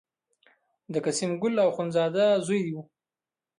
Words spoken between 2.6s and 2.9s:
و.